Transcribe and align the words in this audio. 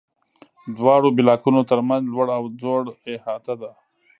دواړو 0.77 1.07
بلاکونو 1.17 1.61
تر 1.69 1.79
منځ 1.89 2.03
لوړ 2.13 2.27
او 2.37 2.43
ځوړ 2.59 2.83
احاطه 3.13 3.53
ده. 3.61 3.71